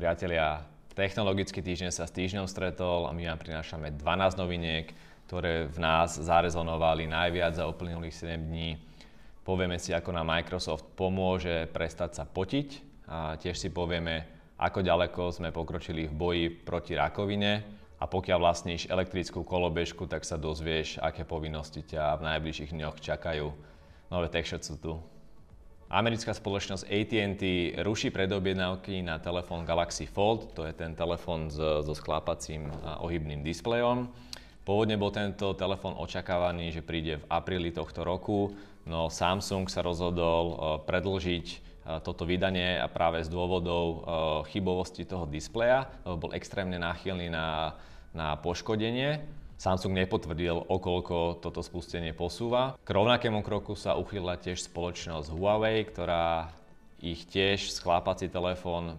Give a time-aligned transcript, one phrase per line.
[0.00, 0.64] Priatelia,
[0.96, 4.88] technologický týždeň sa s týždňom stretol a my vám prinášame 12 noviniek,
[5.28, 8.80] ktoré v nás zarezonovali najviac za uplynulých 7 dní.
[9.44, 12.68] Povieme si, ako nám Microsoft pomôže prestať sa potiť
[13.12, 14.24] a tiež si povieme,
[14.56, 17.60] ako ďaleko sme pokročili v boji proti rakovine
[18.00, 23.52] a pokiaľ vlastníš elektrickú kolobežku, tak sa dozvieš, aké povinnosti ťa v najbližších dňoch čakajú.
[24.08, 24.96] Nové tech sú tu.
[25.90, 27.42] Americká spoločnosť AT&T
[27.82, 33.42] ruší predobjednávky na telefón Galaxy Fold, to je ten telefón so, so sklápacím a ohybným
[33.42, 34.06] displejom.
[34.62, 38.54] Pôvodne bol tento telefón očakávaný, že príde v apríli tohto roku,
[38.86, 40.54] no Samsung sa rozhodol e,
[40.86, 41.56] predlžiť e,
[42.06, 43.98] toto vydanie a práve z dôvodov e,
[44.54, 47.74] chybovosti toho displeja, bol extrémne náchylný na,
[48.14, 49.26] na poškodenie.
[49.60, 52.80] Samsung nepotvrdil, okolko toto spustenie posúva.
[52.80, 56.48] K rovnakému kroku sa uchýlila tiež spoločnosť Huawei, ktorá
[57.04, 58.96] ich tiež sklápací telefón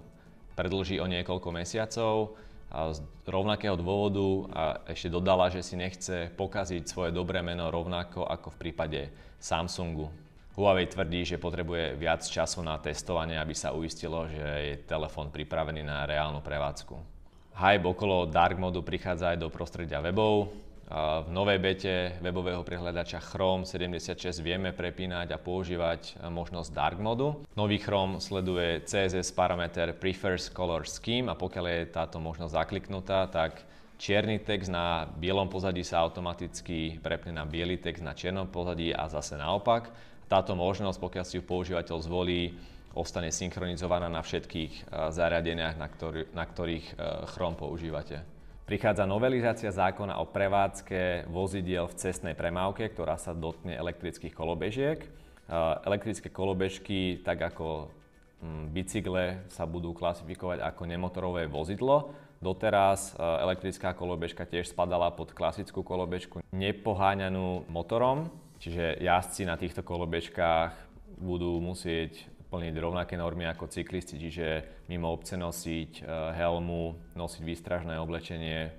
[0.53, 2.37] predlží o niekoľko mesiacov.
[2.69, 8.29] A z rovnakého dôvodu a ešte dodala, že si nechce pokaziť svoje dobré meno rovnako
[8.29, 9.01] ako v prípade
[9.41, 10.13] Samsungu.
[10.53, 15.81] Huawei tvrdí, že potrebuje viac času na testovanie, aby sa uistilo, že je telefón pripravený
[15.81, 17.20] na reálnu prevádzku.
[17.51, 20.49] Hype okolo dark modu prichádza aj do prostredia webov.
[20.91, 27.39] V novej bete webového prehľadača Chrome 76 vieme prepínať a používať možnosť dark modu.
[27.55, 33.63] Nový Chrome sleduje CSS parameter Prefers Color Scheme a pokiaľ je táto možnosť zakliknutá, tak
[33.95, 39.07] čierny text na bielom pozadí sa automaticky prepne na biely text na čiernom pozadí a
[39.07, 39.95] zase naopak.
[40.27, 42.55] Táto možnosť, pokiaľ si ju používateľ zvolí,
[42.95, 46.95] ostane synchronizovaná na všetkých eh, zariadeniach, na, ktorý, na ktorých eh,
[47.35, 48.23] Chrome používate.
[48.67, 54.99] Prichádza novelizácia zákona o prevádzke vozidiel v cestnej premávke, ktorá sa dotkne elektrických kolobežiek.
[55.01, 55.09] Eh,
[55.87, 57.91] elektrické kolobežky, tak ako
[58.43, 62.15] hm, bicykle, sa budú klasifikovať ako nemotorové vozidlo.
[62.41, 70.73] Doteraz elektrická kolobežka tiež spadala pod klasickú kolobežku nepoháňanú motorom, čiže jazdci na týchto kolobežkách
[71.21, 74.47] budú musieť plniť rovnaké normy ako cyklisti, čiže
[74.91, 78.75] mimo obce nosiť e, helmu, nosiť výstražné oblečenie,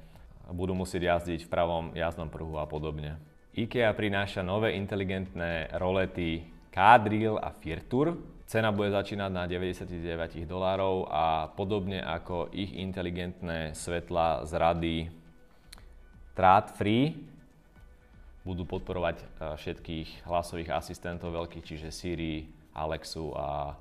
[0.53, 3.16] budú musieť jazdiť v pravom jazdnom pruhu a podobne.
[3.56, 8.21] IKEA prináša nové inteligentné rolety Kadril a Firtur.
[8.44, 14.97] Cena bude začínať na 99 dolárov a podobne ako ich inteligentné svetla z rady
[16.37, 17.32] Trat Free
[18.43, 19.25] budú podporovať e,
[19.56, 23.77] všetkých hlasových asistentov veľkých, čiže Siri, Alexu a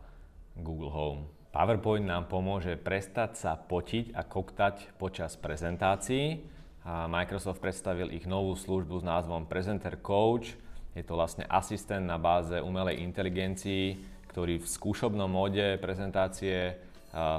[0.55, 1.21] Google Home.
[1.51, 6.39] PowerPoint nám pomôže prestať sa potiť a koktať počas prezentácií.
[6.87, 10.55] Microsoft predstavil ich novú službu s názvom Presenter Coach.
[10.95, 13.99] Je to vlastne asistent na báze umelej inteligencii,
[14.31, 16.79] ktorý v skúšobnom móde prezentácie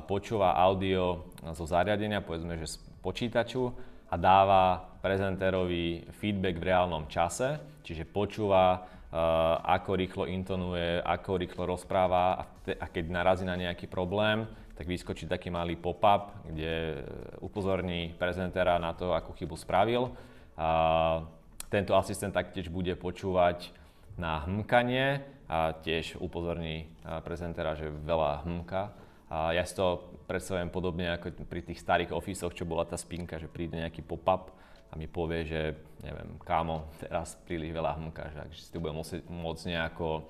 [0.05, 3.73] počúva audio zo zariadenia, povedzme, že z počítaču
[4.13, 8.85] a dáva prezentérovi feedback v reálnom čase, čiže počúva
[9.63, 14.89] ako rýchlo intonuje, ako rýchlo rozpráva a, te, a keď narazí na nejaký problém, tak
[14.89, 17.05] vyskočí taký malý pop-up, kde
[17.45, 20.17] upozorní prezentéra na to, akú chybu spravil.
[20.57, 21.21] A
[21.69, 23.69] tento asistent taktiež bude počúvať
[24.17, 28.83] na hmkanie a tiež upozorní eh, prezentéra, že veľa hmka.
[29.33, 33.41] A ja si to predstavujem podobne ako pri tých starých ofisoch, čo bola tá spinka,
[33.41, 34.53] že príde nejaký pop-up
[34.93, 35.61] a mi povie, že
[36.05, 40.29] neviem, kámo, teraz príliš veľa hmkáš, takže si to bude musieť, môcť nejako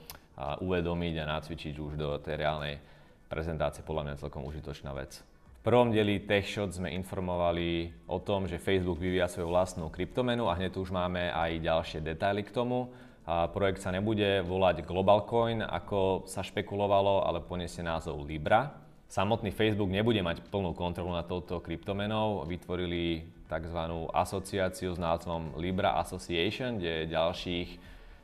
[0.62, 2.78] uvedomiť a nacvičiť už do tej reálnej
[3.26, 5.18] prezentácie, podľa mňa celkom užitočná vec.
[5.62, 10.58] V prvom dieli TechShot sme informovali o tom, že Facebook vyvíja svoju vlastnú kryptomenu a
[10.58, 12.90] hneď už máme aj ďalšie detaily k tomu.
[13.22, 18.74] A projekt sa nebude volať Globalcoin, ako sa špekulovalo, ale poniesie názov Libra.
[19.06, 22.42] Samotný Facebook nebude mať plnú kontrolu nad touto kryptomenou.
[22.50, 24.08] Vytvorili tzv.
[24.16, 27.68] asociáciu s názvom Libra Association, kde je ďalších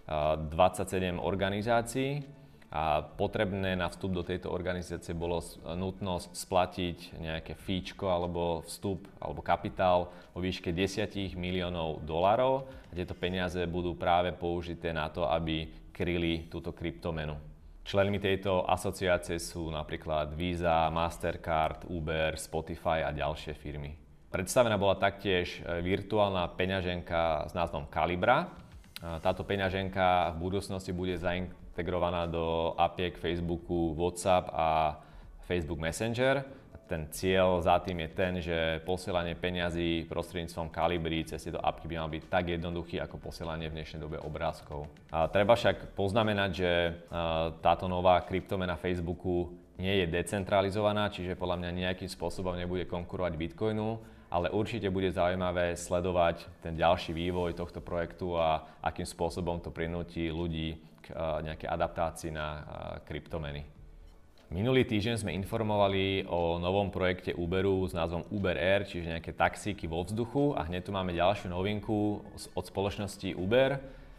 [0.08, 2.24] 27 organizácií
[2.68, 9.40] a potrebné na vstup do tejto organizácie bolo nutnosť splatiť nejaké fíčko alebo vstup alebo
[9.40, 15.68] kapitál o výške 10 miliónov dolarov a tieto peniaze budú práve použité na to, aby
[15.92, 17.36] kryli túto kryptomenu.
[17.88, 24.07] Členmi tejto asociácie sú napríklad Visa, Mastercard, Uber, Spotify a ďalšie firmy.
[24.28, 28.44] Predstavená bola taktiež e, virtuálna peňaženka s názvom Calibra.
[28.44, 28.46] E,
[29.24, 35.00] táto peňaženka v budúcnosti bude zaintegrovaná do APIek Facebooku, WhatsApp a
[35.48, 36.44] Facebook Messenger.
[36.88, 41.96] Ten cieľ za tým je ten, že posielanie peňazí prostredníctvom Calibry cez tieto apky by
[42.00, 44.92] mal byť tak jednoduchý ako posielanie v dnešnej dobe obrázkov.
[45.08, 46.90] A treba však poznamenať, že e,
[47.64, 54.17] táto nová kryptomena Facebooku nie je decentralizovaná, čiže podľa mňa nejakým spôsobom nebude konkurovať Bitcoinu,
[54.28, 60.28] ale určite bude zaujímavé sledovať ten ďalší vývoj tohto projektu a akým spôsobom to prinúti
[60.28, 62.64] ľudí k nejakej adaptácii na
[63.08, 63.64] kryptomeny.
[64.48, 69.84] Minulý týždeň sme informovali o novom projekte Uberu s názvom Uber Air, čiže nejaké taxíky
[69.84, 72.24] vo vzduchu a hneď tu máme ďalšiu novinku
[72.56, 73.76] od spoločnosti Uber.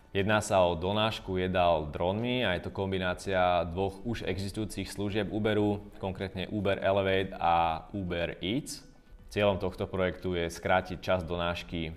[0.09, 5.81] Jedná sa o donášku jedál dronmi a je to kombinácia dvoch už existujúcich služieb Uberu,
[6.01, 8.88] konkrétne Uber Elevate a Uber Eats.
[9.29, 11.93] Cieľom tohto projektu je skrátiť čas donášky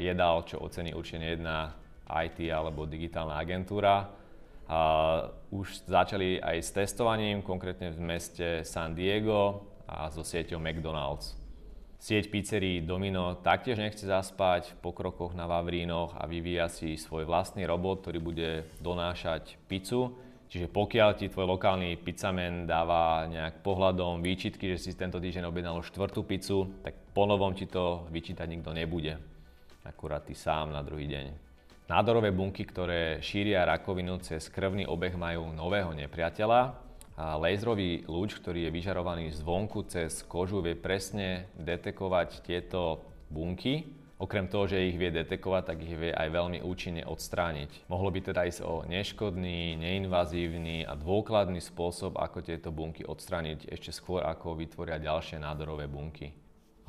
[0.00, 1.76] jedál, čo ocení určite jedna
[2.08, 4.08] IT alebo digitálna agentúra
[4.64, 4.80] a
[5.52, 11.36] už začali aj s testovaním, konkrétne v meste San Diego a so sieťou McDonald's.
[12.00, 17.68] Sieť pizzerií Domino taktiež nechce zaspať po krokoch na Vavrínoch a vyvíja si svoj vlastný
[17.68, 18.50] robot, ktorý bude
[18.80, 20.16] donášať pizzu.
[20.50, 25.78] Čiže pokiaľ ti tvoj lokálny pizzamen dáva nejak pohľadom výčitky, že si tento týždeň objednal
[25.78, 29.14] štvrtú pizzu, tak ponovom ti to vyčítať nikto nebude.
[29.86, 31.26] Akurát ty sám na druhý deň.
[31.86, 36.74] Nádorové bunky, ktoré šíria rakovinu cez krvný obeh majú nového nepriateľa
[37.14, 43.99] a laserový lúč, ktorý je vyžarovaný zvonku cez kožu, vie presne detekovať tieto bunky.
[44.20, 47.88] Okrem toho, že ich vie detekovať, tak ich vie aj veľmi účinne odstrániť.
[47.88, 53.96] Mohlo by teda ísť o neškodný, neinvazívny a dôkladný spôsob, ako tieto bunky odstrániť ešte
[53.96, 56.36] skôr, ako vytvoria ďalšie nádorové bunky.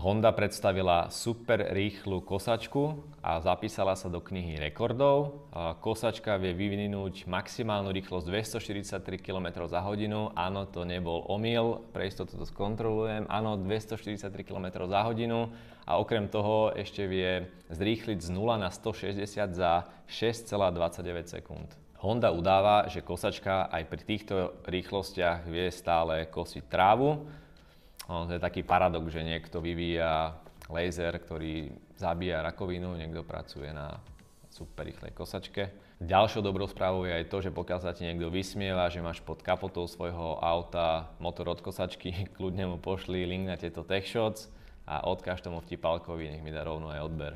[0.01, 5.45] Honda predstavila super rýchlu kosačku a zapísala sa do knihy rekordov.
[5.77, 8.25] Kosačka vie vyvinúť maximálnu rýchlosť
[8.57, 10.33] 243 km za hodinu.
[10.33, 13.29] Áno, to nebol omyl, pre istotu to skontrolujem.
[13.29, 15.53] Áno, 243 km za hodinu
[15.85, 19.21] a okrem toho ešte vie zrýchliť z 0 na 160
[19.53, 21.77] za 6,29 sekúnd.
[22.01, 27.29] Honda udáva, že kosačka aj pri týchto rýchlostiach vie stále kosiť trávu,
[28.11, 30.35] No, to je taký paradox, že niekto vyvíja
[30.67, 34.03] laser, ktorý zabíja rakovinu, niekto pracuje na
[34.51, 35.71] super rýchlej kosačke.
[36.03, 39.39] Ďalšou dobrou správou je aj to, že pokiaľ sa ti niekto vysmieva, že máš pod
[39.39, 44.51] kapotou svojho auta motor od kosačky, kľudne mu pošli link na tieto tech shots
[44.83, 47.33] a odkáž tomu vtipalkovi, nech mi dá rovno aj odber.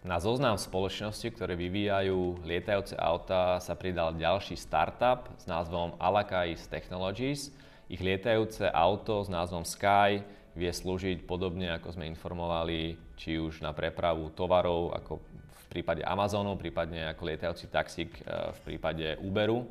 [0.00, 7.52] Na zoznam spoločnosti, ktoré vyvíjajú lietajúce auta, sa pridal ďalší startup s názvom Alakais Technologies,
[7.86, 10.22] ich lietajúce auto s názvom Sky
[10.56, 15.20] vie slúžiť podobne, ako sme informovali, či už na prepravu tovarov, ako
[15.52, 18.20] v prípade Amazonu, prípadne ako lietajúci taxík e,
[18.56, 19.68] v prípade Uberu.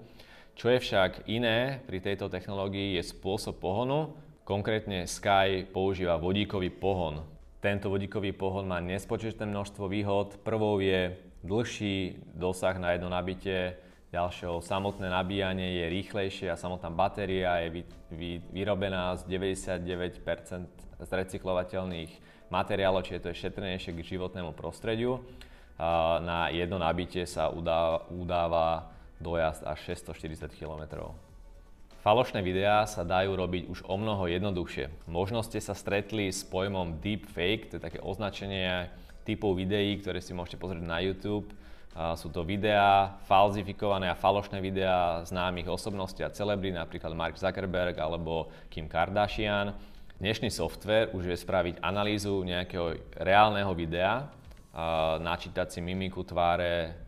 [0.55, 4.15] Čo je však iné pri tejto technológii je spôsob pohonu.
[4.45, 7.25] Konkrétne Sky používa vodíkový pohon.
[7.59, 10.37] Tento vodíkový pohon má nespočetné množstvo výhod.
[10.45, 13.73] Prvou je dlhší dosah na jedno nabitie,
[14.15, 17.81] Ďalšou samotné nabíjanie je rýchlejšie a samotná batéria je vy,
[18.15, 20.23] vy, vyrobená z 99%
[21.03, 22.11] z recyklovateľných
[22.47, 25.19] materiálov, čiže to je šetrnejšie k životnému prostrediu.
[26.23, 28.67] Na jedno nabitie sa udáva, udáva
[29.19, 31.11] dojazd až 640 km.
[31.99, 35.11] Falošné videá sa dajú robiť už o mnoho jednoduchšie.
[35.11, 38.87] Možno ste sa stretli s pojmom deepfake, to je také označenie
[39.27, 41.51] typov videí, ktoré si môžete pozrieť na YouTube
[41.95, 48.51] sú to videá, falzifikované a falošné videá známych osobností a celebrí, napríklad Mark Zuckerberg alebo
[48.67, 49.71] Kim Kardashian.
[50.19, 54.27] Dnešný software už vie spraviť analýzu nejakého reálneho videa,
[55.23, 57.07] načítať si mimiku tváre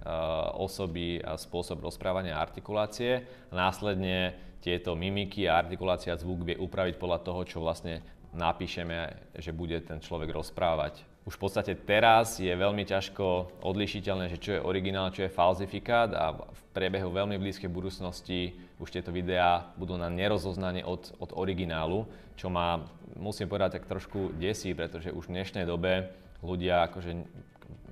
[0.56, 3.28] osoby a spôsob rozprávania a artikulácie.
[3.52, 8.00] Následne tieto mimiky a artikulácia zvuk vie upraviť podľa toho, čo vlastne
[8.32, 14.40] napíšeme, že bude ten človek rozprávať už v podstate teraz je veľmi ťažko odlišiteľné, že
[14.40, 19.76] čo je originál, čo je falzifikát a v priebehu veľmi blízkej budúcnosti už tieto videá
[19.76, 22.08] budú na nerozoznanie od, od originálu,
[22.40, 22.88] čo ma,
[23.20, 27.12] musím povedať, tak trošku desí, pretože už v dnešnej dobe ľudia akože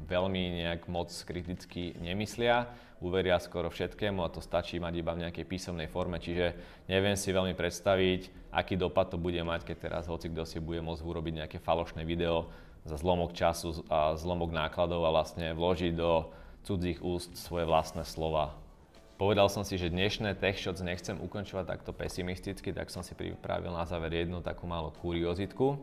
[0.07, 2.71] veľmi nejak moc kriticky nemyslia,
[3.03, 6.55] uveria skoro všetkému a to stačí mať iba v nejakej písomnej forme, čiže
[6.87, 10.79] neviem si veľmi predstaviť, aký dopad to bude mať, keď teraz hoci kto si bude
[10.79, 12.47] môcť urobiť nejaké falošné video
[12.85, 16.29] za zlomok času a zlomok nákladov a vlastne vložiť do
[16.61, 18.53] cudzích úst svoje vlastné slova.
[19.15, 23.71] Povedal som si, že dnešné tech shots nechcem ukončovať takto pesimisticky, tak som si pripravil
[23.71, 25.79] na záver jednu takú malú kuriozitku.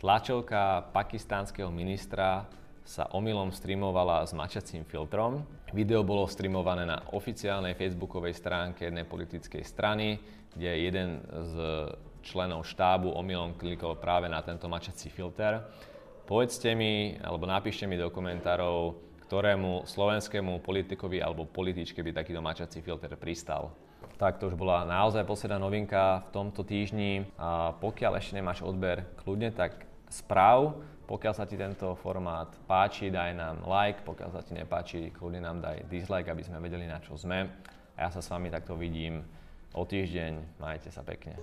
[0.00, 2.48] Tlačovka pakistánskeho ministra
[2.82, 5.46] sa omylom streamovala s mačacím filtrom.
[5.70, 10.18] Video bolo streamované na oficiálnej facebookovej stránke jednej politickej strany,
[10.56, 11.54] kde jeden z
[12.24, 15.62] členov štábu omylom klikol práve na tento mačací filter
[16.32, 18.96] Povedzte mi, alebo napíšte mi do komentárov,
[19.28, 23.76] ktorému slovenskému politikovi alebo političke by takýto mačací filter pristal.
[24.16, 27.28] Tak to už bola naozaj posledná novinka v tomto týždni.
[27.36, 30.80] A pokiaľ ešte nemáš odber kľudne, tak správ.
[31.04, 34.00] Pokiaľ sa ti tento formát páči, daj nám like.
[34.00, 37.44] Pokiaľ sa ti nepáči, kľudne nám daj dislike, aby sme vedeli, na čo sme.
[37.92, 39.20] A ja sa s vami takto vidím
[39.76, 40.56] o týždeň.
[40.56, 41.36] Majte sa pekne.